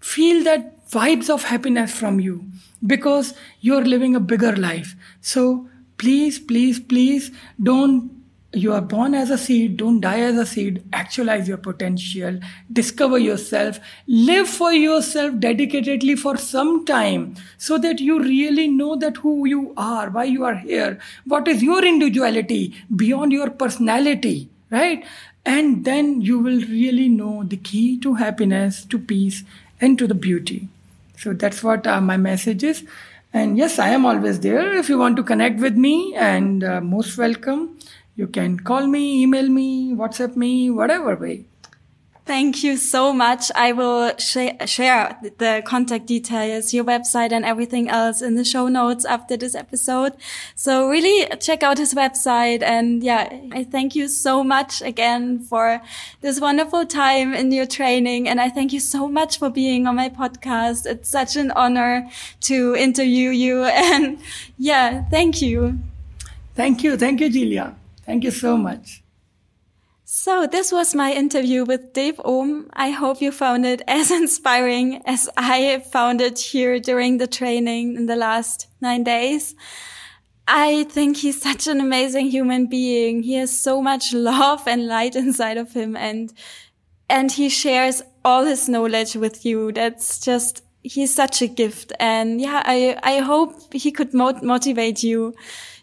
[0.01, 2.45] feel that vibes of happiness from you
[2.87, 4.95] because you're living a bigger life.
[5.21, 7.31] So please, please, please
[7.63, 8.22] don't
[8.53, 12.39] you are born as a seed, don't die as a seed, actualize your potential,
[12.73, 19.17] discover yourself, live for yourself dedicatedly for some time so that you really know that
[19.19, 25.05] who you are, why you are here, what is your individuality beyond your personality, right?
[25.45, 29.45] And then you will really know the key to happiness, to peace,
[29.81, 30.69] and to the beauty.
[31.17, 32.85] So that's what uh, my message is.
[33.33, 34.75] And yes, I am always there.
[34.75, 37.79] If you want to connect with me, and uh, most welcome.
[38.15, 41.47] You can call me, email me, WhatsApp me, whatever way.
[42.25, 43.51] Thank you so much.
[43.57, 48.69] I will sh share the contact details, your website and everything else in the show
[48.69, 50.13] notes after this episode.
[50.55, 52.63] So really check out his website.
[52.63, 55.83] And yeah, I thank you so much again for
[56.21, 58.29] this wonderful time in your training.
[58.29, 60.87] And I thank you so much for being on my podcast.
[60.87, 62.09] It's such an honor
[62.43, 63.65] to interview you.
[63.93, 64.21] And
[64.59, 65.81] yeah, thank you.
[66.55, 66.97] Thank you.
[66.97, 67.75] Thank you, Julia.
[68.05, 69.03] Thank you so much.
[70.15, 72.69] So this was my interview with Dev Om.
[72.75, 77.97] I hope you found it as inspiring as I found it here during the training
[77.97, 79.55] in the last nine days.
[80.47, 83.23] I think he's such an amazing human being.
[83.23, 86.31] He has so much love and light inside of him and,
[87.09, 89.73] and he shares all his knowledge with you.
[89.73, 91.93] That's just, he's such a gift.
[91.99, 95.35] And yeah, I, I hope he could motivate you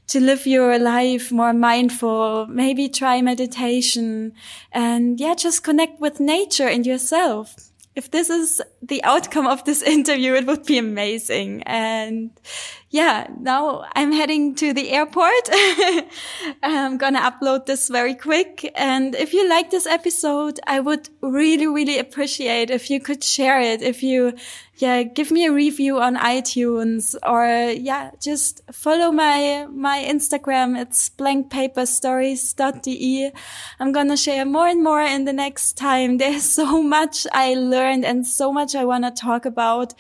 [0.10, 4.34] to live your life more mindful, maybe try meditation
[4.72, 7.56] and yeah, just connect with nature and yourself.
[7.96, 11.64] If this is the outcome of this interview, it would be amazing.
[11.64, 12.32] And
[12.92, 15.48] yeah, now I'm heading to the airport.
[16.64, 18.72] I'm gonna upload this very quick.
[18.74, 23.62] And if you like this episode, I would really, really appreciate if you could share
[23.62, 23.84] it.
[23.84, 24.34] If you,
[24.78, 30.76] yeah, give me a review on iTunes or yeah, just follow my, my Instagram.
[30.76, 33.32] It's blankpaperstories.de.
[33.80, 36.18] I'm gonna share more and more in the next time.
[36.18, 39.94] There's so much I learned and so much I want to talk about.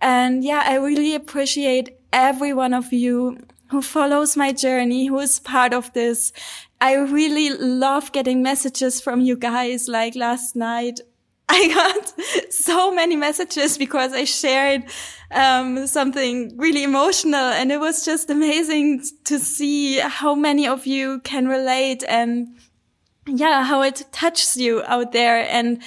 [0.00, 3.38] And yeah, I really appreciate every one of you
[3.70, 6.32] who follows my journey, who is part of this.
[6.80, 9.86] I really love getting messages from you guys.
[9.86, 11.00] Like last night,
[11.48, 14.84] I got so many messages because I shared
[15.30, 21.20] um, something really emotional and it was just amazing to see how many of you
[21.20, 22.56] can relate and
[23.26, 25.82] yeah, how it touches you out there and,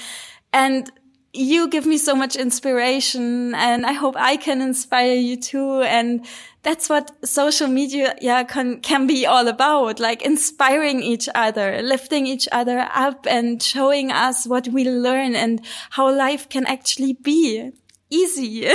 [0.52, 0.92] and
[1.34, 5.82] you give me so much inspiration and I hope I can inspire you too.
[5.82, 6.26] And
[6.62, 12.28] that's what social media yeah, can, can be all about, like inspiring each other, lifting
[12.28, 17.72] each other up and showing us what we learn and how life can actually be
[18.12, 18.70] easy.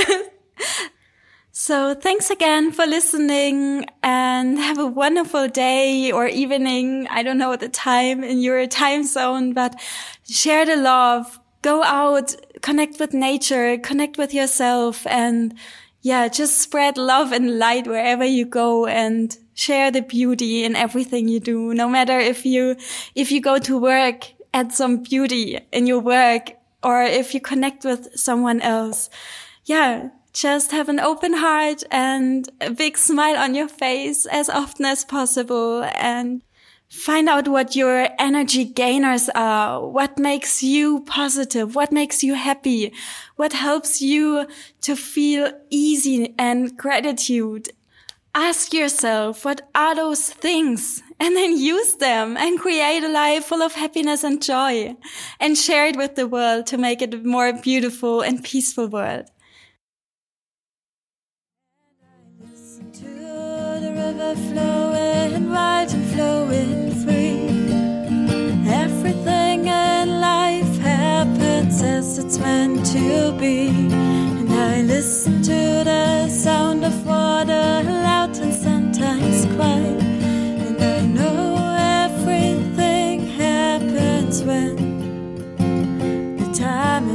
[1.53, 7.07] so thanks again for listening and have a wonderful day or evening.
[7.09, 9.81] I don't know what the time in your time zone, but
[10.25, 15.55] share the love go out, connect with nature, connect with yourself and
[16.01, 21.29] yeah, just spread love and light wherever you go and share the beauty in everything
[21.29, 21.75] you do.
[21.75, 22.77] No matter if you,
[23.15, 26.53] if you go to work, add some beauty in your work
[26.83, 29.11] or if you connect with someone else.
[29.65, 30.11] Yeah.
[30.35, 35.05] Just have an open heart and a big smile on your face as often as
[35.05, 36.43] possible and
[36.91, 39.87] Find out what your energy gainers are.
[39.87, 41.75] What makes you positive?
[41.75, 42.95] What makes you happy?
[43.37, 44.47] What helps you
[44.81, 47.69] to feel easy and gratitude?
[48.35, 51.03] Ask yourself, what are those things?
[51.21, 54.97] And then use them and create a life full of happiness and joy
[55.41, 59.27] and share it with the world to make it a more beautiful and peaceful world.
[64.19, 67.49] river flowing right and flowing free.
[68.69, 73.69] Everything in life happens as it's meant to be.
[73.69, 80.03] And I listen to the sound of water loud and sometimes quiet.
[80.67, 81.57] And I know
[82.07, 84.77] everything happens when
[86.39, 87.09] the time